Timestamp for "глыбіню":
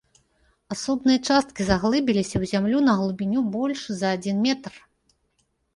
3.03-3.39